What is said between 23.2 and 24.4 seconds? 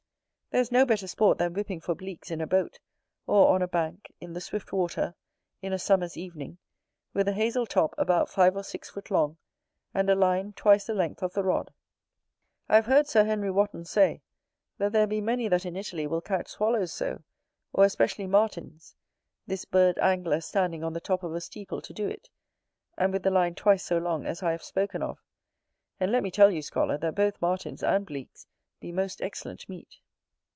the line twice so long